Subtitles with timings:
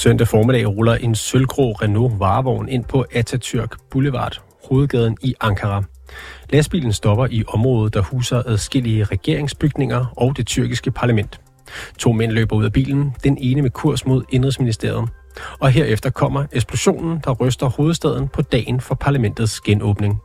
[0.00, 5.82] Søndag formiddag ruller en sølvgrå Renault varevogn ind på Atatürk Boulevard, hovedgaden i Ankara.
[6.50, 11.40] Lastbilen stopper i området, der huser adskillige regeringsbygninger og det tyrkiske parlament.
[11.98, 15.08] To mænd løber ud af bilen, den ene med kurs mod Indrigsministeriet.
[15.60, 20.20] Og herefter kommer eksplosionen, der ryster hovedstaden på dagen for parlamentets genåbning.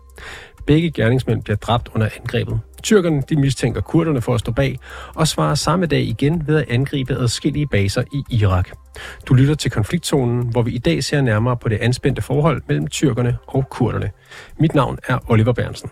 [0.68, 2.60] Begge gerningsmænd bliver dræbt under angrebet.
[2.84, 4.80] Tyrkerne de mistænker kurderne for at stå bag,
[5.16, 8.70] og svarer samme dag igen ved at angribe adskillige baser i Irak.
[9.28, 12.88] Du lytter til konfliktzonen, hvor vi i dag ser nærmere på det anspændte forhold mellem
[12.88, 14.12] tyrkerne og kurderne.
[14.59, 15.90] Mit navn er Oliver Bernsen.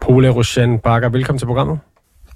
[0.00, 1.78] Pola Roshan Bakker, velkommen til programmet.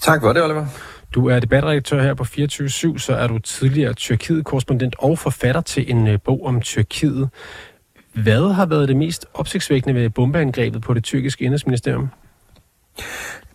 [0.01, 0.67] Tak for det, Oliver.
[1.15, 6.07] Du er debatredaktør her på 24 så er du tidligere Tyrkiet-korrespondent og forfatter til en
[6.07, 7.29] øh, bog om Tyrkiet.
[8.13, 12.09] Hvad har været det mest opsigtsvækkende ved bombeangrebet på det tyrkiske indrigsministerium?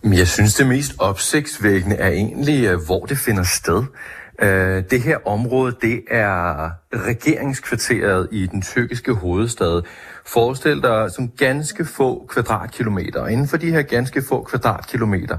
[0.04, 3.84] Jeg synes, det mest opsigtsvækkende er egentlig, øh, hvor det finder sted.
[4.42, 9.82] Øh, det her område, det er regeringskvarteret i den tyrkiske hovedstad.
[10.26, 13.26] Forestil dig som ganske få kvadratkilometer.
[13.26, 15.38] Inden for de her ganske få kvadratkilometer,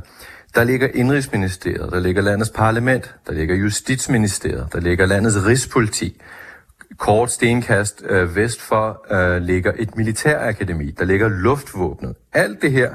[0.55, 6.21] der ligger Indrigsministeriet, der ligger landets parlament, der ligger Justitsministeriet, der ligger landets rigspoliti.
[6.97, 12.15] Kort stenkast øh, vest for øh, ligger et militærakademi, der ligger luftvåbnet.
[12.33, 12.91] Alt det her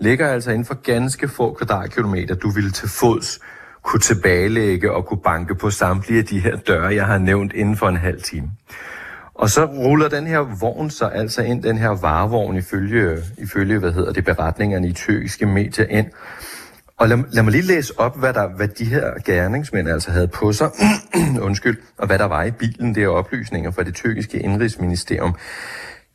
[0.00, 3.40] ligger altså inden for ganske få kvadratkilometer, du ville til fods
[3.82, 7.76] kunne tilbagelægge og kunne banke på samtlige af de her døre, jeg har nævnt inden
[7.76, 8.50] for en halv time.
[9.34, 13.92] Og så ruller den her vogn så altså ind, den her varevogn ifølge, ifølge hvad
[13.92, 16.06] hedder det, beretningerne i tyrkiske medier ind.
[17.00, 20.28] Og lad, lad mig lige læse op, hvad, der, hvad de her gerningsmænd altså havde
[20.28, 20.70] på sig,
[21.48, 25.36] undskyld, og hvad der var i bilen, det er oplysninger fra det tyrkiske indrigsministerium.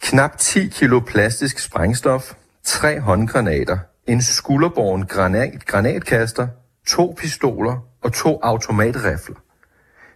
[0.02, 2.34] Knap 10 kilo plastisk sprængstof,
[2.64, 3.78] tre håndgranater,
[4.08, 6.48] en skulderborgen granat, granatkaster,
[6.88, 9.36] to pistoler og to automatrifler.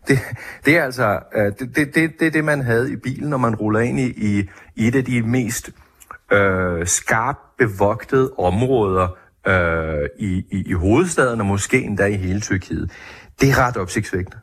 [0.08, 0.20] Det,
[0.66, 3.56] det er altså øh, det, det, det, det, det, man havde i bilen, når man
[3.56, 5.70] ruller ind i, i, i et af de mest
[6.32, 9.08] øh, skarpt bevogtede områder
[9.48, 12.92] øh, i, i, i hovedstaden og måske endda i hele Tyrkiet.
[13.42, 14.38] Det er ret opsigtsvækkende.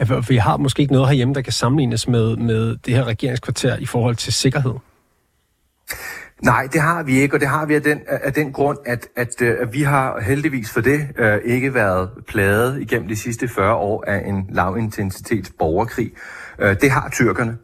[0.00, 3.04] Ja, for vi har måske ikke noget herhjemme, der kan sammenlignes med, med det her
[3.04, 4.74] regeringskvarter i forhold til sikkerhed.
[6.42, 9.08] Nej, det har vi ikke, og det har vi af den, af den grund, at,
[9.16, 13.48] at, øh, at vi har heldigvis for det uh, ikke været plaget igennem de sidste
[13.48, 16.12] 40 år af en lavintensitets borgerkrig.
[16.58, 17.56] Uh, det har tyrkerne.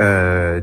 [0.00, 0.62] Uh,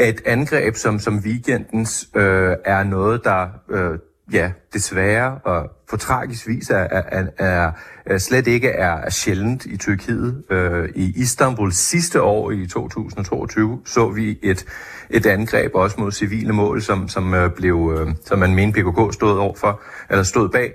[0.00, 2.22] et angreb som, som weekendens uh,
[2.64, 3.98] er noget, der uh,
[4.32, 7.72] ja, desværre og på tragisk vis er, er, er,
[8.06, 10.42] er slet ikke er, er sjældent i Tyrkiet.
[10.50, 14.64] Øh, I Istanbul sidste år i 2022 så vi et,
[15.10, 19.14] et angreb også mod civile mål, som, som, øh, blev, øh, som man mente PKK
[19.14, 20.72] stod overfor, eller stod bag.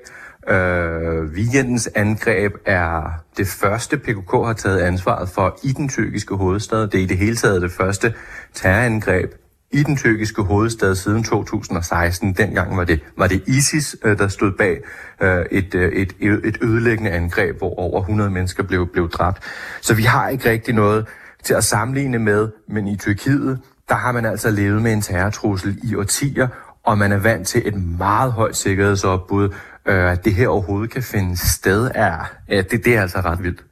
[0.50, 6.88] Øh, weekendens angreb er det første PKK har taget ansvaret for i den tyrkiske hovedstad.
[6.88, 8.14] Det er i det hele taget det første
[8.54, 9.34] terrorangreb
[9.72, 12.34] i den tyrkiske hovedstad siden 2016.
[12.34, 14.82] Dengang var det, var det ISIS, øh, der stod bag
[15.22, 19.44] øh, et, øh, et, et ødelæggende angreb, hvor over 100 mennesker blev, blev dræbt.
[19.82, 21.08] Så vi har ikke rigtig noget
[21.44, 25.80] til at sammenligne med, men i Tyrkiet, der har man altså levet med en terrortrussel
[25.84, 26.48] i årtier,
[26.84, 29.50] og man er vant til et meget højt sikkerhedsopbud.
[29.86, 33.64] At det her overhovedet kan finde sted, er, det, det er altså ret vildt.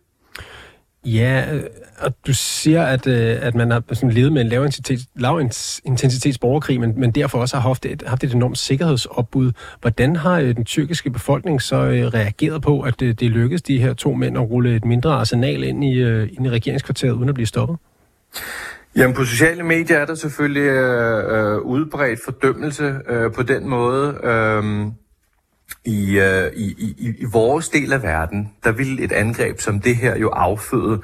[1.05, 1.63] Ja, øh,
[1.99, 5.41] og du siger, at, øh, at man har sådan levet med en lav, intensitet, lav
[5.85, 9.51] intensitets borgerkrig, men, men derfor også har haft et, haft et enormt sikkerhedsopbud.
[9.81, 11.77] Hvordan har øh, den tyrkiske befolkning så
[12.13, 15.63] reageret på, at det, det lykkedes de her to mænd at rulle et mindre arsenal
[15.63, 16.01] ind i,
[16.33, 17.77] ind i regeringskvarteret, uden at blive stoppet?
[18.95, 24.17] Jamen på sociale medier er der selvfølgelig øh, udbredt fordømmelse øh, på den måde.
[24.23, 24.63] Øh,
[25.85, 26.65] i, øh, i,
[26.97, 31.01] i, i vores del af verden, der vil et angreb som det her jo afføde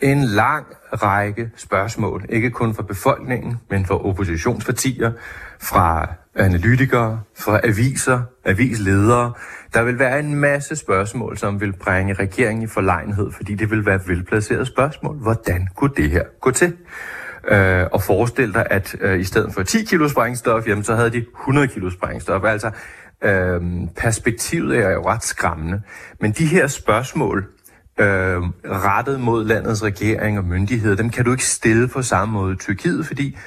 [0.00, 5.12] en lang række spørgsmål, ikke kun fra befolkningen, men fra oppositionspartier,
[5.60, 9.32] fra analytikere, fra aviser, avisledere.
[9.74, 13.86] Der vil være en masse spørgsmål, som vil bringe regeringen i forlegenhed, fordi det vil
[13.86, 15.16] være velplacerede spørgsmål.
[15.16, 16.76] Hvordan kunne det her gå til?
[17.48, 21.10] Øh, og forestil dig, at øh, i stedet for 10 kilo sprængstof, jamen, så havde
[21.10, 22.44] de 100 kilo sprængstof.
[22.44, 22.70] Altså,
[23.24, 23.60] øh,
[23.96, 25.82] perspektivet er jo ret skræmmende.
[26.20, 27.46] Men de her spørgsmål,
[28.00, 32.52] øh, rettet mod landets regering og myndigheder, dem kan du ikke stille på samme måde
[32.52, 33.38] i Tyrkiet, fordi,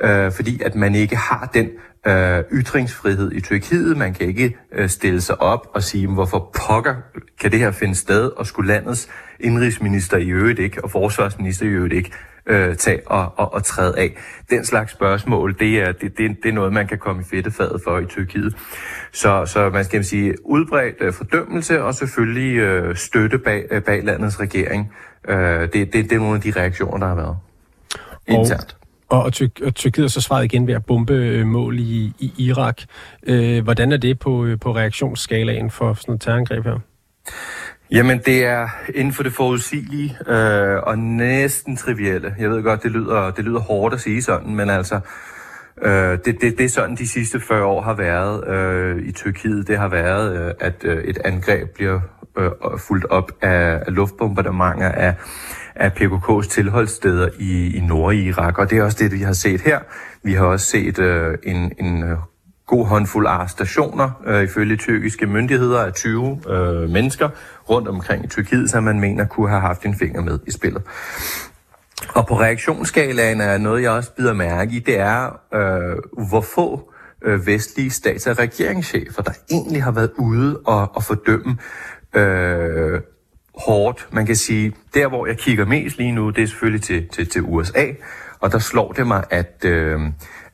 [0.00, 1.68] øh, fordi at man ikke har den
[2.06, 3.96] øh, ytringsfrihed i Tyrkiet.
[3.96, 6.94] Man kan ikke øh, stille sig op og sige, hvorfor pokker
[7.40, 9.08] kan det her finde sted, og skulle landets
[9.40, 12.12] indrigsminister i øvrigt ikke, og forsvarsminister i øvrigt ikke,
[12.46, 14.16] øh, tage og, og, og træde af.
[14.50, 17.80] Den slags spørgsmål, det er, det, det, det er noget, man kan komme i fedtefadet
[17.84, 18.56] for i Tyrkiet.
[19.12, 24.04] Så, så man skal sige udbredt øh, fordømmelse og selvfølgelig øh, støtte bag, øh, bag
[24.04, 24.92] landets regering.
[25.28, 27.36] Øh, det, det, det er nogle af de reaktioner, der har været
[28.26, 28.76] internt.
[29.08, 32.32] Og, og, Tyr- og Tyrkiet så svaret igen ved at bombe øh, mål i, i
[32.38, 32.82] Irak.
[33.26, 36.78] Øh, hvordan er det på, øh, på reaktionsskalaen for sådan et terrorangreb her?
[37.92, 42.34] Jamen, det er inden for det forudsigelige øh, og næsten trivielle.
[42.38, 45.00] Jeg ved godt, det lyder, det lyder hårdt at sige sådan, men altså,
[45.82, 49.68] øh, det, det, det er sådan, de sidste 40 år har været øh, i Tyrkiet.
[49.68, 52.00] Det har været, øh, at øh, et angreb bliver
[52.38, 55.14] øh, fuldt op af, af luftbombardementer af,
[55.74, 59.78] af PKK's tilholdssteder i, i Nordirak, og det er også det, vi har set her.
[60.22, 62.16] Vi har også set øh, en, en øh,
[62.66, 67.28] god håndfuld arrestationer, øh, ifølge tyrkiske myndigheder, af 20 øh, mennesker
[67.70, 70.82] rundt omkring i Tyrkiet, som man mener kunne have haft en finger med i spillet.
[72.14, 76.92] Og på reaktionsskalaen er noget, jeg også bider mærke i, det er, øh, hvor få
[77.24, 81.56] øh, vestlige stats- og regeringschefer, der egentlig har været ude og, og fordømme
[82.14, 83.00] øh,
[83.54, 84.08] hårdt.
[84.12, 87.28] Man kan sige, der hvor jeg kigger mest lige nu, det er selvfølgelig til, til,
[87.28, 87.86] til USA,
[88.40, 90.00] og der slår det mig, at, øh,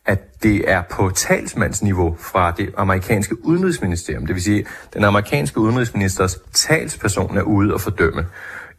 [0.08, 4.26] at det er på talsmandsniveau fra det amerikanske udenrigsministerium.
[4.26, 8.26] Det vil sige, den amerikanske udenrigsministers talsperson er ude og fordømme.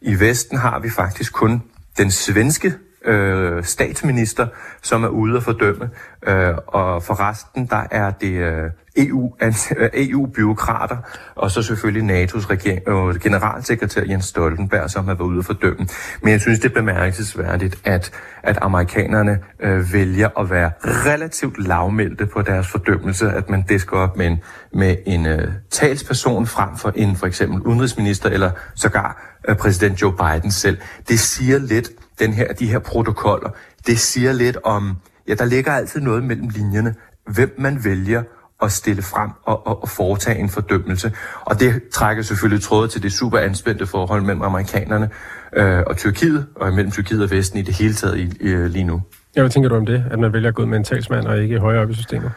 [0.00, 1.62] I Vesten har vi faktisk kun
[1.98, 2.74] den svenske
[3.04, 4.46] øh, statsminister,
[4.82, 5.90] som er ude at fordømme.
[6.26, 9.34] Øh, og for resten, der er det øh, EU,
[9.94, 10.96] EU-byråkrater,
[11.34, 15.86] og så selvfølgelig NATO's regering, øh, generalsekretær Jens Stoltenberg, som har været ude for fordømme.
[16.22, 22.26] Men jeg synes, det er bemærkelsesværdigt, at, at amerikanerne øh, vælger at være relativt lavmældte
[22.26, 24.38] på deres fordømmelse, at man disker op med en,
[24.72, 30.12] med en øh, talsperson frem for en for eksempel udenrigsminister eller sågar øh, præsident Joe
[30.12, 30.78] Biden selv.
[31.08, 33.50] Det siger lidt den her, de her protokoller,
[33.86, 34.96] det siger lidt om,
[35.28, 36.94] ja, der ligger altid noget mellem linjerne,
[37.26, 38.22] hvem man vælger
[38.62, 41.12] at stille frem og, og, og foretage en fordømmelse.
[41.40, 45.10] Og det trækker selvfølgelig trådet til det super anspændte forhold mellem amerikanerne
[45.56, 48.84] øh, og Tyrkiet, og mellem Tyrkiet og Vesten i det hele taget i, i, lige
[48.84, 49.02] nu.
[49.36, 51.42] Ja, hvad tænker du om det, at man vælger at gå med en talsmand og
[51.42, 52.32] ikke højere op i systemet?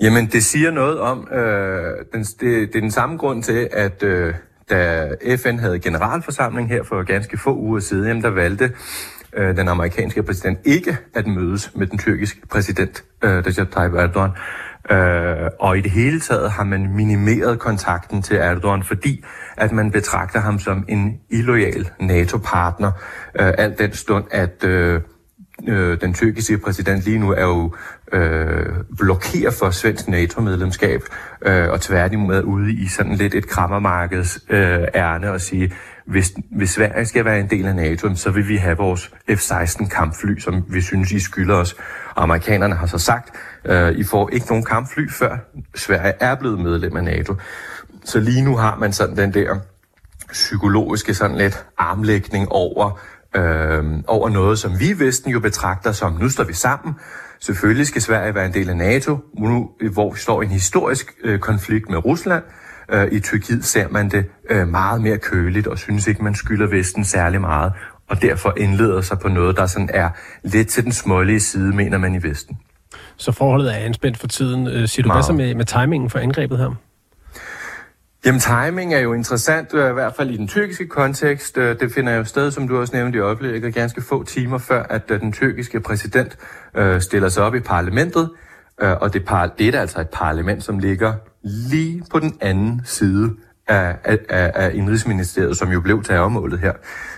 [0.00, 4.02] Jamen, det siger noget om, øh, den, det, det er den samme grund til, at
[4.02, 4.34] øh,
[4.70, 8.72] da FN havde generalforsamling her for ganske få uger siden, jamen, der valgte
[9.36, 14.30] øh, den amerikanske præsident ikke at mødes med den tyrkiske præsident, øh, Recep Tayyip Erdogan.
[14.90, 19.24] Øh, og i det hele taget har man minimeret kontakten til Erdogan, fordi
[19.56, 22.92] at man betragter ham som en illoyal NATO-partner,
[23.40, 25.00] øh, alt den stund, at øh,
[25.68, 27.74] øh, den tyrkiske præsident lige nu er jo
[28.12, 28.66] øh,
[28.98, 31.02] blokeret for svensk NATO-medlemskab,
[31.42, 35.72] øh, og tværtimod ude i sådan lidt et krammermarkeds øh, ærne og sige,
[36.06, 39.88] hvis, hvis Sverige skal være en del af NATO, så vil vi have vores F-16
[39.88, 41.76] kampfly, som vi synes, I skylder os.
[42.16, 45.36] Amerikanerne har så sagt, øh, I får ikke nogen kampfly, før
[45.74, 47.34] Sverige er blevet medlem af NATO.
[48.04, 49.56] Så lige nu har man sådan den der
[50.32, 53.00] psykologiske sådan lidt armlægning over,
[53.36, 56.94] øh, over noget, som vi i Vesten jo betragter som, nu står vi sammen,
[57.40, 61.14] Selvfølgelig skal Sverige være en del af NATO, nu hvor vi står i en historisk
[61.24, 62.65] øh, konflikt med Rusland, Øh,
[63.12, 67.04] i Tyrkiet ser man det øh, meget mere køligt og synes ikke, man skylder Vesten
[67.04, 67.72] særlig meget,
[68.08, 70.10] og derfor indleder sig på noget, der sådan er
[70.42, 72.58] lidt til den smålige side, mener man i Vesten.
[73.16, 74.66] Så forholdet er anspændt for tiden.
[74.66, 76.74] Øh, siger du hvad så med, med timingen for angrebet her?
[78.26, 81.56] Jamen, timing er jo interessant, i hvert fald i den tyrkiske kontekst.
[81.56, 85.08] Det finder jo sted, som du også nævnte i øjeblikket, ganske få timer før, at
[85.08, 86.38] den tyrkiske præsident
[86.98, 88.30] stiller sig op i parlamentet.
[88.78, 91.12] Og det, det er altså et parlament, som ligger
[91.46, 93.36] lige på den anden side
[93.68, 94.18] af, af,
[94.54, 96.72] af Indrigsministeriet, som jo blev terrormålet her.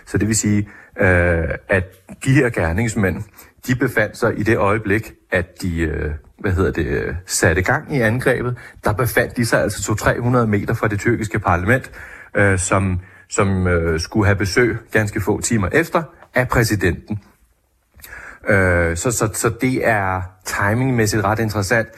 [0.06, 0.68] Så det vil sige,
[1.00, 1.84] øh, at
[2.24, 3.22] de her gerningsmænd,
[3.66, 8.00] de befandt sig i det øjeblik, at de øh, hvad hedder det, satte gang i
[8.00, 8.56] angrebet.
[8.84, 11.90] Der befandt de sig altså 200-300 meter fra det tyrkiske parlament,
[12.36, 16.02] øh, som, som øh, skulle have besøg ganske få timer efter
[16.34, 17.20] af præsidenten.
[18.48, 21.88] Øh, så, så, så det er timingmæssigt ret interessant.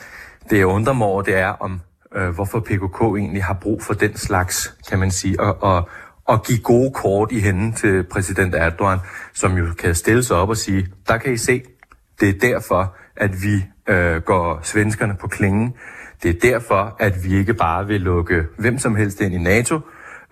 [0.51, 1.81] Det jeg undrer mig over, det er, om
[2.17, 5.89] øh, hvorfor PKK egentlig har brug for den slags, kan man sige, og, og,
[6.25, 8.99] og give gode kort i hænden til præsident Erdogan,
[9.35, 11.63] som jo kan stille sig op og sige, der kan I se,
[12.21, 15.75] det er derfor, at vi øh, går svenskerne på klingen.
[16.23, 19.81] Det er derfor, at vi ikke bare vil lukke hvem som helst ind i NATO.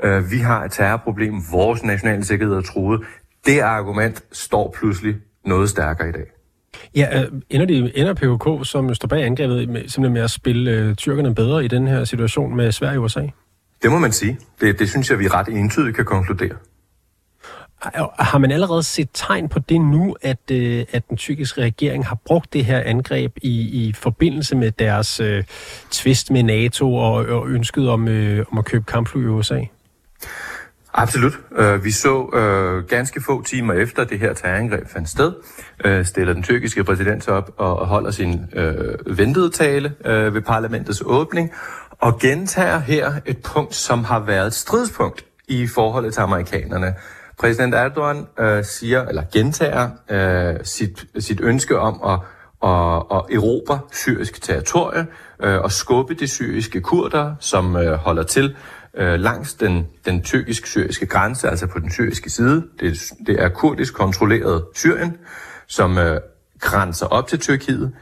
[0.04, 3.00] Øh, vi har et terrorproblem, vores nationale sikkerhed er truet.
[3.46, 6.37] Det argument står pludselig noget stærkere i dag.
[6.96, 10.70] Ja, øh, ender, de, ender PKK, som står bag angrebet, med, simpelthen med at spille
[10.70, 13.26] øh, tyrkerne bedre i den her situation med Sverige og USA?
[13.82, 14.38] Det må man sige.
[14.60, 16.56] Det, det synes jeg, vi ret entydigt kan konkludere.
[18.18, 22.18] Har man allerede set tegn på det nu, at, øh, at den tyrkiske regering har
[22.24, 25.44] brugt det her angreb i, i forbindelse med deres øh,
[25.90, 29.60] tvist med NATO og, og ønsket om, øh, om at købe kampfly i USA?
[30.94, 31.38] Absolut.
[31.58, 35.32] Uh, vi så uh, ganske få timer efter det her terrorangreb fandt sted,
[35.84, 41.02] uh, stiller den tyrkiske præsident op og holder sin uh, ventede tale uh, ved parlamentets
[41.06, 41.50] åbning,
[42.00, 46.94] og gentager her et punkt, som har været et stridspunkt i forholdet til amerikanerne.
[47.38, 52.12] Præsident Erdogan øh, siger, eller gentager øh, sit, sit ønske om at,
[52.62, 55.06] at, og erobre syrisk territorie
[55.42, 58.56] øh, og skubbe de syriske kurder, som øh, holder til
[58.96, 62.64] øh, langs den, den tyrkisk-syriske grænse, altså på den syriske side.
[62.80, 65.16] Det, det er kurdisk kontrolleret Syrien,
[65.66, 66.20] som øh,
[66.60, 67.92] grænser op til Tyrkiet.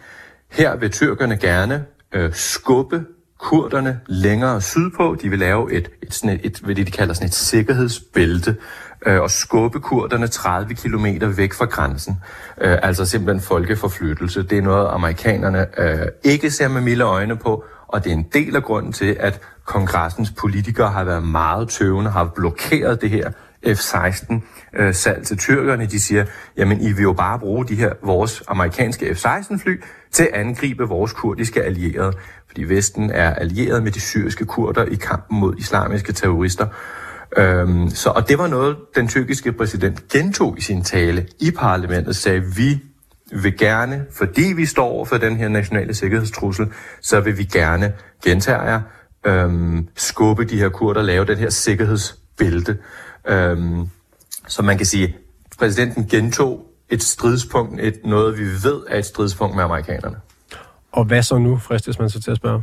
[0.50, 3.04] Her vil tyrkerne gerne øh, skubbe
[3.38, 5.16] kurderne længere sydpå.
[5.22, 8.56] De vil lave et, et, sådan et, et hvad de kalder sådan et sikkerhedsbælte,
[9.06, 12.16] øh, og skubbe kurderne 30 km væk fra grænsen.
[12.60, 14.42] Øh, altså simpelthen folkeforflyttelse.
[14.42, 17.64] Det er noget, amerikanerne øh, ikke ser med milde øjne på,
[17.96, 22.10] og det er en del af grunden til, at kongressens politikere har været meget tøvende,
[22.10, 23.30] har blokeret det her
[23.66, 24.34] F-16
[24.78, 25.86] øh, salg til tyrkerne.
[25.86, 26.24] De siger,
[26.56, 29.80] jamen I vil jo bare bruge de her vores amerikanske F-16 fly
[30.12, 32.12] til at angribe vores kurdiske allierede,
[32.46, 36.66] fordi Vesten er allieret med de syriske kurder i kampen mod islamiske terrorister.
[37.36, 42.16] Øhm, så, og det var noget, den tyrkiske præsident gentog i sin tale i parlamentet,
[42.16, 42.82] sagde, vi
[43.32, 46.66] vil gerne, fordi vi står over for den her nationale sikkerhedstrussel,
[47.00, 47.92] så vil vi gerne,
[48.24, 48.82] gentager jeg,
[49.26, 52.78] øhm, skubbe de her kurder, lave den her sikkerhedsbælte.
[53.28, 53.88] Øhm,
[54.48, 55.16] så man kan sige,
[55.58, 60.16] præsidenten gentog et stridspunkt, et, noget vi ved er et stridspunkt med amerikanerne.
[60.92, 62.62] Og hvad så nu, fristes man så til at spørge?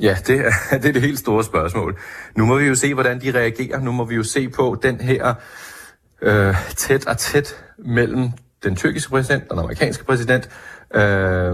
[0.00, 1.98] Ja, det er, det er det helt store spørgsmål.
[2.36, 3.80] Nu må vi jo se, hvordan de reagerer.
[3.80, 5.34] Nu må vi jo se på den her
[6.22, 8.30] øh, tæt og tæt mellem
[8.64, 10.48] den tyrkiske præsident og den amerikanske præsident.
[10.94, 11.52] Øh,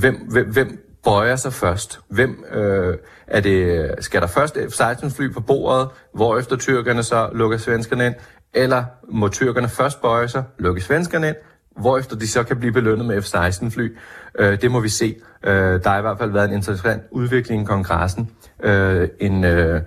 [0.00, 2.00] hvem, hvem, hvem bøjer sig først?
[2.10, 2.96] Hvem øh,
[3.26, 3.94] er det?
[4.00, 8.14] Skal der først F-16 fly på bordet, hvorefter tyrkerne så lukker svenskerne ind?
[8.54, 11.36] Eller må tyrkerne først bøje sig, lukke svenskerne ind,
[11.80, 13.96] hvorefter de så kan blive belønnet med F-16 fly?
[14.38, 15.16] Øh, det må vi se.
[15.44, 18.30] Øh, der har i hvert fald været en interessant udvikling i kongressen.
[18.62, 19.82] Øh, en, øh,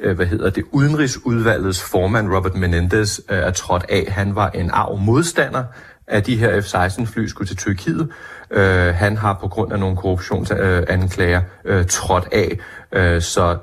[0.00, 4.06] øh, hvad hedder det, udenrigsudvalgets formand Robert Menendez øh, er trådt af.
[4.08, 5.64] Han var en arv modstander
[6.08, 8.08] af de her F-16 fly skulle til Tyrkiet.
[8.50, 12.58] Øh, han har på grund af nogle korruptionsanklager øh, trådt af.
[12.92, 13.58] Øh, så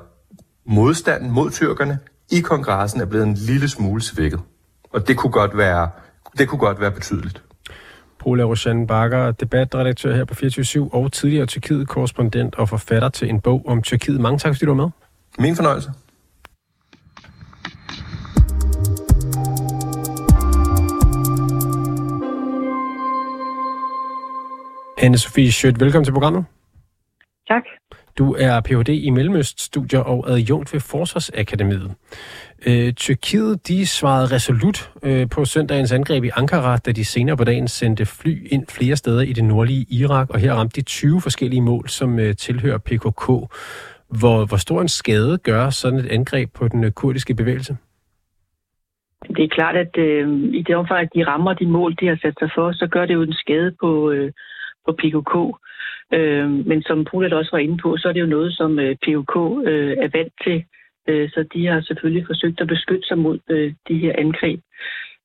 [0.66, 1.98] modstanden mod tyrkerne
[2.30, 4.40] i kongressen er blevet en lille smule svækket.
[4.92, 5.90] Og det kunne godt være,
[6.38, 7.42] det kunne godt være betydeligt.
[8.18, 13.62] Pola Roshan Bakker, debatredaktør her på 24 og tidligere Tyrkiet-korrespondent og forfatter til en bog
[13.66, 14.20] om Tyrkiet.
[14.20, 14.90] Mange tak, fordi du var med.
[15.38, 15.90] Min fornøjelse.
[25.04, 26.44] Anne-Sophie Schødt, velkommen til programmet.
[27.48, 27.62] Tak.
[28.18, 28.88] Du er Ph.D.
[28.88, 31.94] i Mellemøststudier og adjunkt ved Forsvarsakademiet.
[32.66, 37.44] Øh, Tyrkiet de svarede resolut øh, på søndagens angreb i Ankara, da de senere på
[37.44, 41.20] dagen sendte fly ind flere steder i det nordlige Irak, og her ramte de 20
[41.20, 43.26] forskellige mål, som øh, tilhører PKK.
[44.20, 47.76] Hvor, hvor stor en skade gør sådan et angreb på den øh, kurdiske bevægelse?
[49.36, 52.18] Det er klart, at øh, i det omfang, at de rammer de mål, de har
[52.22, 54.32] sat sig for, så gør det jo en skade på, øh,
[54.86, 55.34] på PKK.
[56.12, 58.96] Øh, men som Polat også var inde på, så er det jo noget, som øh,
[58.96, 59.34] PKK
[59.70, 60.64] øh, er vant til.
[61.08, 64.60] Øh, så de har selvfølgelig forsøgt at beskytte sig mod øh, de her angreb.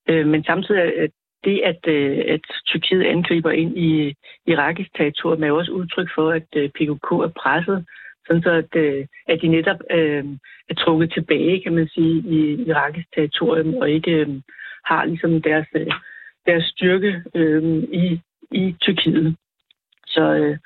[0.10, 1.08] Øh, men samtidig er
[1.44, 4.14] det, at, øh, at Tyrkiet angriber ind i
[4.48, 7.86] irakisk territorium, er jo også udtryk for, at øh, PKK er presset,
[8.28, 10.26] sådan så at, øh, at de netop øh,
[10.70, 14.30] er trukket tilbage, kan man sige, i irakisk territorium, og ikke øh,
[14.86, 15.88] har ligesom deres, øh,
[16.46, 17.64] deres styrke øh,
[18.04, 19.36] i, i Tyrkiet.
[20.10, 20.58] Så, øh,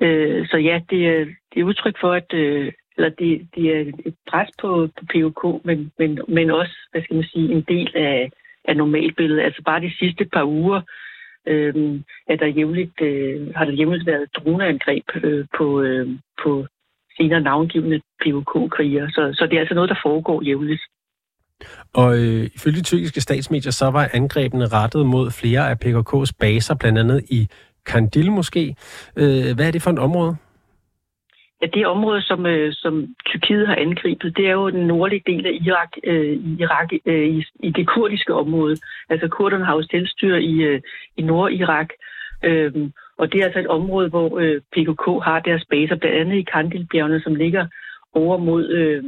[0.00, 3.80] øh, så ja, det er, det er udtryk for, at øh, eller det, det er
[4.06, 7.90] et pres på, på PUK, men, men, men også, hvad skal man sige, en del
[7.96, 8.30] af,
[8.64, 9.42] af normalbilledet.
[9.42, 10.80] Altså bare de sidste par uger
[11.46, 16.08] øh, er der jævnligt, øh, har der jævnligt været droneangreb øh, på, øh,
[16.42, 16.66] på
[17.16, 19.10] senere navngivende PUK-krigere.
[19.10, 20.82] Så, så det er altså noget, der foregår jævnligt.
[21.94, 26.98] Og øh, ifølge tyrkiske statsmedier, så var angrebene rettet mod flere af PKK's baser, blandt
[26.98, 27.48] andet i
[27.88, 28.76] Kandil måske.
[29.16, 30.36] Øh, hvad er det for et område?
[31.62, 35.46] Ja, det område, som, øh, som Tyrkiet har angrebet, det er jo den nordlige del
[35.46, 38.76] af Irak, øh, Irak øh, i, i det kurdiske område.
[39.08, 40.80] Altså kurderne har jo selvstyre i, øh,
[41.16, 41.88] i Nord-Irak,
[42.44, 42.72] øh,
[43.18, 46.48] og det er altså et område, hvor øh, PKK har deres baser, blandt andet i
[46.52, 47.66] Kandilbjergene, som ligger
[48.14, 49.04] over mod, øh,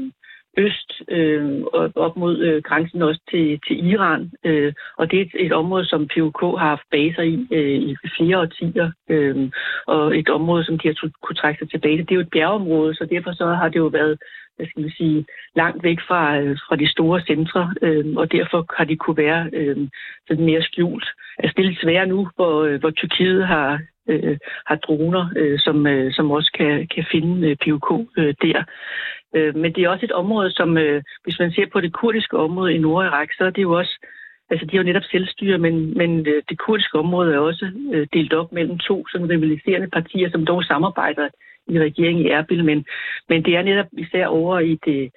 [0.58, 4.30] øst øh, og op mod øh, grænsen også til, til Iran.
[4.44, 7.96] Øh, og det er et, et område, som PUK har haft baser i øh, i
[8.16, 9.50] flere årtier, øh,
[9.86, 12.94] og et område, som de har kunne trække sig tilbage Det er jo et bjergeområde,
[12.94, 14.18] så derfor så har det jo været
[14.60, 15.26] hvad skal man sige,
[15.56, 19.50] langt væk fra, øh, fra de store centre, øh, og derfor har de kunne være
[19.52, 19.76] øh,
[20.28, 21.06] sådan mere skjult.
[21.38, 25.58] Altså det er lidt sværere nu, hvor, øh, hvor Tyrkiet har, øh, har droner, øh,
[25.58, 27.88] som, øh, som også kan, kan finde øh, PUK
[28.18, 28.64] øh, der.
[29.36, 32.36] Øh, men det er også et område, som, øh, hvis man ser på det kurdiske
[32.36, 34.06] område i Nordirak, så er det jo også,
[34.50, 38.06] altså de har jo netop selvstyre, men, men øh, det kurdiske område er også øh,
[38.12, 41.28] delt op mellem to sådan rivaliserende partier, som dog samarbejder
[41.68, 42.84] i regeringen i Erbil, men,
[43.28, 45.10] men det er netop især over i det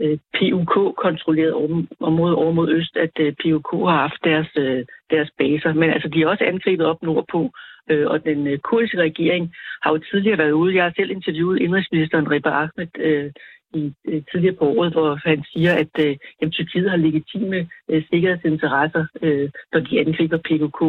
[0.00, 1.54] øh, PUK-kontrollerede
[2.00, 5.72] område over mod øst, at øh, PUK har haft deres, øh, deres baser.
[5.72, 7.50] Men altså, de er også angrebet op nordpå,
[7.90, 10.74] øh, og den øh, kurdiske regering har jo tidligere været ude.
[10.74, 13.30] Jeg har selv interviewet indrigsministeren Reba Ahmed øh,
[13.74, 18.02] i øh, tidligere på året, hvor han siger, at øh, jamen, Tyrkiet har legitime øh,
[18.10, 20.80] sikkerhedsinteresser, øh, når de angriber PKK.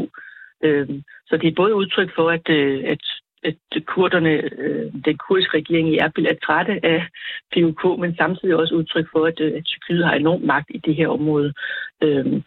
[0.64, 0.88] Øh,
[1.28, 3.04] så det er både udtryk for, at, øh, at
[3.44, 4.34] at kurderne,
[4.64, 7.08] øh, den kurdiske regering i Erbil er trætte af
[7.54, 10.96] PUK, men samtidig også udtryk for, at, øh, at Tyrkiet har enorm magt i det
[10.96, 11.54] her område.
[12.04, 12.44] Øhm,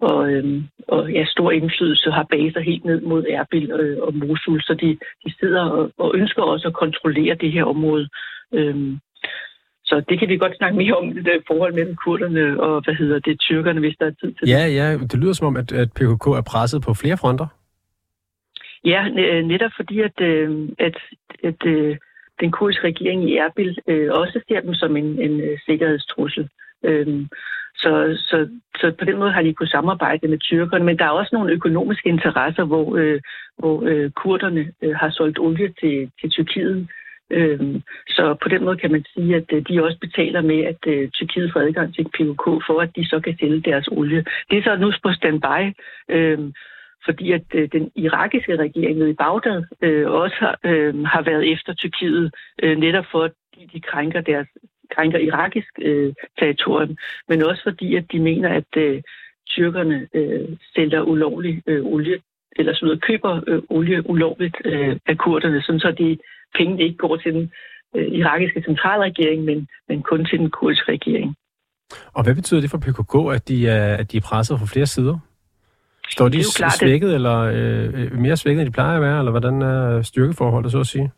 [0.00, 4.62] og, øhm, og ja, stor indflydelse har baser helt ned mod Erbil øh, og Mosul,
[4.62, 8.08] så de, de sidder og, og ønsker også at kontrollere det her område.
[8.54, 8.98] Øhm,
[9.84, 12.94] så det kan vi godt snakke mere om, det der forhold mellem kurderne og, hvad
[12.94, 14.74] hedder det, tyrkerne, hvis der er tid til ja, det.
[14.74, 17.46] Ja, det lyder som om, at, at PKK er presset på flere fronter.
[18.84, 20.96] Ja, øh, netop fordi, at, øh, at,
[21.44, 21.98] at, at
[22.40, 26.48] den kurdiske regering i Erbil øh, også ser dem som en, en sikkerhedstrussel.
[26.84, 27.28] Øhm,
[27.74, 28.48] så, så,
[28.80, 31.52] så på den måde har de kunnet samarbejde med tyrkerne, men der er også nogle
[31.52, 33.20] økonomiske interesser, hvor, øh,
[33.58, 36.88] hvor øh, kurderne øh, har solgt olie til, til Tyrkiet.
[37.30, 40.86] Øhm, så på den måde kan man sige, at øh, de også betaler med, at
[40.86, 44.24] øh, Tyrkiet får adgang til PUK, for at de så kan sælge deres olie.
[44.50, 45.60] Det er så nu på standby.
[46.08, 46.38] Øh,
[47.04, 51.74] fordi at øh, den irakiske regering i Bagdad øh, også har, øh, har været efter
[51.74, 54.48] Tyrkiet, øh, netop for at de, de krænker deres
[54.94, 56.96] krænker irakisk øh, territorium,
[57.28, 59.02] men også fordi at de mener, at øh,
[59.48, 62.18] tyrkerne øh, sælger ulovlig øh, olie,
[62.56, 66.18] eller sådan noget, køber øh, olie ulovligt øh, af kurderne, sådan så de
[66.56, 67.52] penge ikke går til den
[67.96, 71.34] øh, irakiske centralregering, men, men kun til den kurdiske regering.
[72.12, 74.86] Og hvad betyder det for PKK, at de er, at de er presset fra flere
[74.86, 75.18] sider?
[76.10, 79.62] Står de klart, svækket, eller øh, mere svækket, end de plejer at være, eller hvordan
[79.62, 81.10] er styrkeforholdet, så at sige?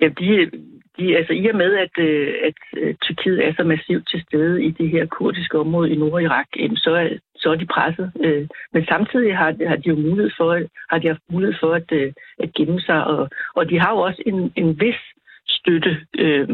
[0.00, 0.50] Ja, de,
[0.98, 4.64] de, altså i og med, at, øh, at øh, Tyrkiet er så massivt til stede
[4.64, 8.12] i det her kurdiske område i Nordirak, så er, så er de presset.
[8.24, 11.92] Øh, men samtidig har, har de jo mulighed for, har de haft mulighed for at,
[12.38, 15.00] at gemme sig, og, og de har jo også en, en vis
[15.48, 16.48] støtte øh,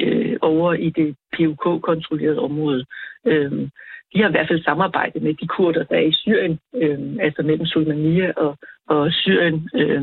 [0.00, 2.84] øh, over i det PUK-kontrollerede område.
[3.26, 3.68] Øh,
[4.16, 7.42] de har i hvert fald samarbejdet med de kurder, der er i Syrien, øh, altså
[7.42, 10.02] mellem Soleimania og, og Syrien, øh,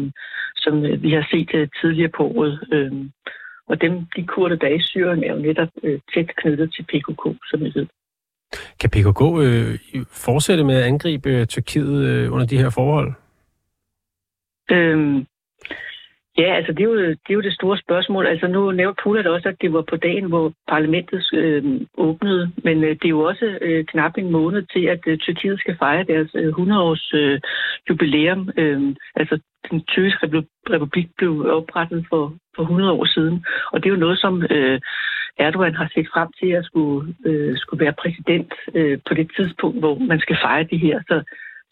[0.55, 2.59] som vi har set øh, tidligere på året.
[2.73, 2.91] Øh,
[3.67, 6.83] og dem, de kurder, der er i Syrien, er jo netop øh, tæt knyttet til
[6.83, 7.87] PKK, som vi ved.
[8.79, 13.13] Kan PKK øh, fortsætte med at angribe øh, Tyrkiet øh, under de her forhold?
[14.71, 15.25] Øhm,
[16.37, 18.27] Ja, altså det er, jo, det er jo det store spørgsmål.
[18.27, 22.83] Altså nu nævnte Pulat også, at det var på dagen, hvor parlamentet øh, åbnede, men
[22.83, 26.03] øh, det er jo også øh, knap en måned til, at øh, Tyrkiet skal fejre
[26.03, 27.39] deres øh, 100-års øh,
[27.89, 28.49] jubilæum.
[28.57, 29.39] Øh, altså
[29.71, 34.19] den tyrkiske republik blev oprettet for, for 100 år siden, og det er jo noget,
[34.19, 34.79] som øh,
[35.37, 39.79] Erdogan har set frem til at skulle, øh, skulle være præsident øh, på det tidspunkt,
[39.79, 40.99] hvor man skal fejre det her.
[41.07, 41.23] Så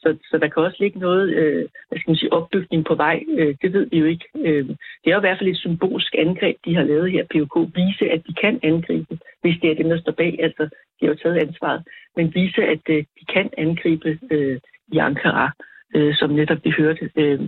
[0.01, 3.23] så, så der kan også ligge noget, øh, hvad skal man sige, opbygning på vej.
[3.37, 4.25] Øh, det ved vi jo ikke.
[4.35, 4.65] Øh,
[5.01, 7.55] det er jo i hvert fald et symbolsk angreb, de har lavet her, PUK.
[7.75, 10.39] Vise, at de kan angribe, hvis det er dem, der står bag.
[10.39, 10.63] Altså,
[10.97, 11.81] de har jo taget ansvaret.
[12.15, 14.59] Men vise, at øh, de kan angribe øh,
[14.91, 15.51] i Ankara,
[15.95, 17.39] øh, som netop vi hørte øh,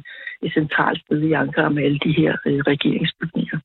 [0.42, 3.58] et centralt sted i Ankara med alle de her øh, regeringsbygninger.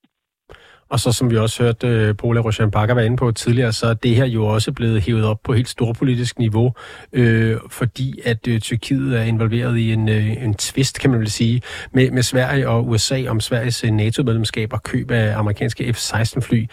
[0.91, 3.73] Og så som vi også hørte øh, uh, Pola Roshan Bakker være inde på tidligere,
[3.73, 6.73] så er det her jo også blevet hævet op på helt storpolitisk niveau,
[7.13, 11.31] øh, fordi at øh, Tyrkiet er involveret i en, øh, en tvist, kan man vel
[11.31, 16.67] sige, med, med Sverige og USA om Sveriges øh, NATO-medlemskab og køb af amerikanske F-16-fly.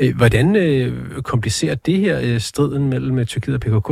[0.00, 3.90] Øh, hvordan øh, komplicerer det her øh, striden mellem øh, Tyrkiet og PKK?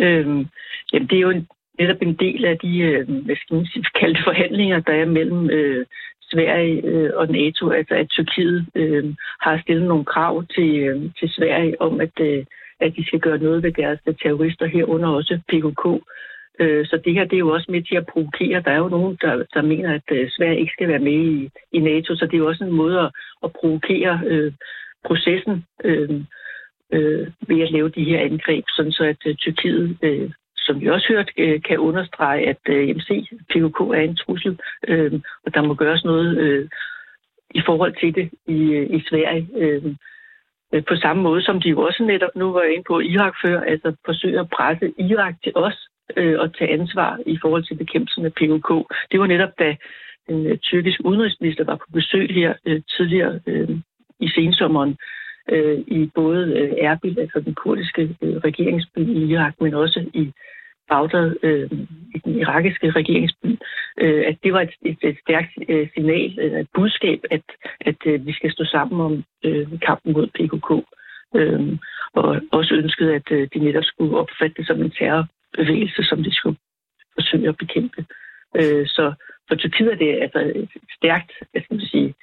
[0.00, 0.46] Øhm,
[0.92, 1.42] jamen, det er jo
[1.78, 5.50] netop en del af de, øh, hvad skal man sige, kaldte forhandlinger, der er mellem
[5.50, 5.86] øh,
[6.30, 11.28] Sverige øh, og NATO, altså at Tyrkiet øh, har stillet nogle krav til, øh, til
[11.28, 12.44] Sverige om, at, øh,
[12.80, 15.84] at de skal gøre noget ved deres terrorister herunder også PKK.
[16.60, 18.62] Øh, så det her det er jo også med til at provokere.
[18.62, 21.50] Der er jo nogen, der, der mener, at øh, Sverige ikke skal være med i,
[21.72, 23.10] i NATO, så det er jo også en måde at,
[23.44, 24.52] at provokere øh,
[25.04, 26.20] processen øh,
[26.92, 30.30] øh, ved at lave de her angreb, sådan så at øh, Tyrkiet, øh,
[30.66, 33.08] som vi også hørt, øh, kan understrege, at øh, MC,
[33.50, 35.12] PKK er en trussel, øh,
[35.44, 36.68] og der må gøres noget øh,
[37.54, 39.48] i forhold til det i, øh, i Sverige.
[39.56, 39.84] Øh,
[40.72, 43.60] øh, på samme måde som de jo også netop nu var inde på Irak før,
[43.60, 48.24] altså forsøger at presse Irak til os øh, og tage ansvar i forhold til bekæmpelsen
[48.24, 48.70] af PKK.
[49.10, 49.76] Det var netop da
[50.28, 53.70] den øh, tyrkiske udenrigsminister var på besøg her øh, tidligere øh,
[54.20, 54.96] i sensommeren
[55.50, 60.32] øh, i både øh, Erbil, altså den kurdiske øh, regeringsby i Irak, men også i
[60.88, 61.70] Bagdad, øh,
[62.14, 63.46] i den irakiske regeringsby,
[64.00, 67.42] øh, at det var et, et, et stærkt øh, signal, øh, et budskab, at,
[67.80, 70.70] at øh, vi skal stå sammen om øh, kampen mod PKK.
[71.36, 71.78] Øh,
[72.12, 76.34] og også ønskede, at øh, de netop skulle opfatte det som en terrorbevægelse, som de
[76.34, 76.56] skulle
[77.14, 78.04] forsøge at bekæmpe.
[78.56, 79.12] Øh, så
[79.48, 80.68] for Tyrkiet er det altså et
[80.98, 82.14] stærkt, jeg skal sige,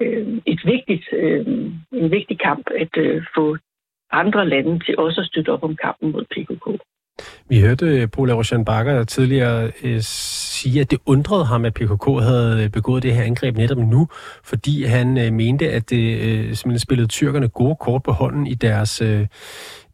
[0.00, 1.46] øh, et vigtigt, øh,
[1.92, 3.56] en vigtig kamp at øh, få
[4.10, 6.82] andre lande til også at støtte op om kampen mod PKK.
[7.48, 12.06] Vi hørte øh, Paul Roshan Bakker tidligere øh, sige, at det undrede ham, at PKK
[12.22, 14.08] havde øh, begået det her angreb netop nu,
[14.44, 18.54] fordi han øh, mente, at det øh, simpelthen spillede tyrkerne gode kort på hånden i
[18.54, 19.26] deres, øh,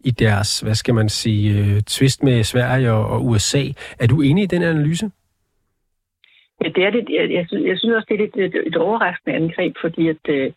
[0.05, 3.63] i deres hvad skal man sige, øh, tvist med Sverige og, og USA.
[4.01, 5.11] Er du enig i den analyse?
[6.65, 7.09] Ja, det er det.
[7.11, 10.23] Jeg, jeg, synes, jeg synes også, det er et, et, et overraskende angreb, fordi at,
[10.29, 10.53] øh,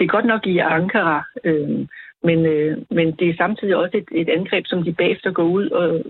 [0.00, 1.86] det er godt nok i Ankara, øh,
[2.22, 5.68] men, øh, men det er samtidig også et, et angreb, som de bagefter går ud
[5.68, 6.04] og,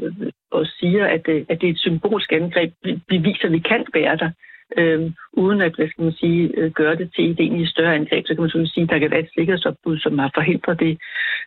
[0.51, 2.73] og siger, at, øh, at det er et symbolsk angreb.
[2.85, 4.31] Vi, viser, at vi kan bære der,
[4.77, 8.27] øh, uden at hvad skal man sige, øh, gøre det til et egentlig større angreb.
[8.27, 10.99] Så kan man selvfølgelig sige, at der kan være et sikkerhedsopbud, som har forhindret det.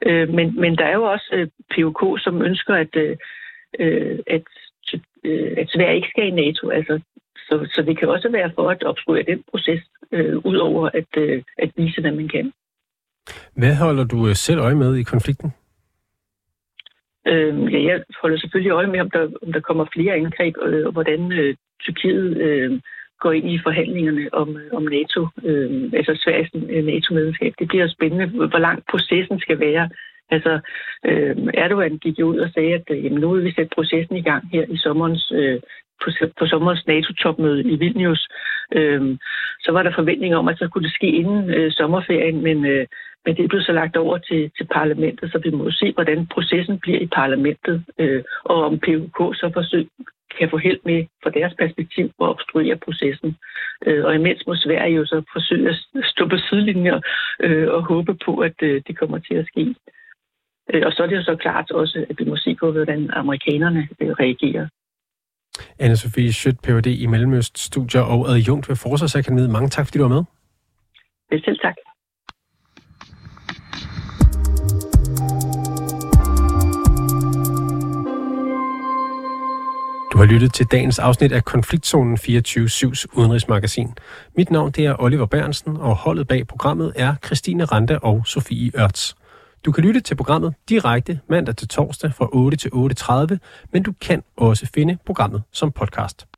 [0.05, 3.17] Øh, men, men der er jo også øh, POK, som ønsker, at, øh,
[3.79, 4.43] øh, at,
[5.23, 6.69] øh, at Sverige ikke skal i NATO.
[6.69, 6.99] Altså,
[7.47, 11.11] så, så det kan også være for at obstruere den proces, øh, ud over at,
[11.17, 12.53] øh, at vise, hvad man kan.
[13.55, 15.53] Hvad holder du øh, selv øje med i konflikten?
[17.27, 20.85] Øh, ja, jeg holder selvfølgelig øje med, om der, om der kommer flere angreb, øh,
[20.85, 22.79] og hvordan øh, Tyrkiet øh,
[23.19, 27.53] går ind i forhandlingerne om, øh, om NATO, øh, altså Sveriges øh, NATO-medlemskab.
[27.59, 29.89] Det bliver spændende, hvor lang processen skal være.
[30.29, 30.59] Altså,
[31.05, 34.15] øh, Erdogan gik jo ud og sagde, at øh, jamen, nu vil vi sætte processen
[34.15, 35.59] i gang her i sommerens øh,
[36.03, 38.27] på, på sommerens NATO-topmøde i Vilnius,
[38.77, 39.17] øh,
[39.59, 42.85] så var der forventninger om, at så kunne det ske inden øh, sommerferien, men, øh,
[43.25, 46.79] men det blev så lagt over til, til parlamentet, så vi må se, hvordan processen
[46.79, 49.87] bliver i parlamentet, øh, og om PUK så forsøg,
[50.39, 53.37] kan få held med fra deres perspektiv at obstruere processen.
[53.87, 56.99] Øh, og imens må Sverige jo så forsøge at stå på sidelinjer
[57.39, 59.75] øh, og håbe på, at øh, det kommer til at ske.
[60.73, 63.09] Øh, og så er det jo så klart også, at vi må se på, hvordan
[63.13, 64.67] amerikanerne øh, reagerer.
[65.83, 66.87] Anne-Sophie Schødt, Ph.D.
[66.87, 69.49] i Mellemøst-studier og adjunkt ved Forsvarsakademiet.
[69.49, 70.23] Mange tak, fordi du var med.
[71.45, 71.75] Selv tak.
[80.23, 83.93] Har lyttet til dagens afsnit af Konfliktzonen 24-7's udenrigsmagasin.
[84.37, 88.71] Mit navn det er Oliver Bernsen, og holdet bag programmet er Christine Rande og Sofie
[88.79, 89.15] Ørts.
[89.65, 93.37] Du kan lytte til programmet direkte mandag til torsdag fra 8 til 8.30,
[93.73, 96.32] men du kan også finde programmet som podcast.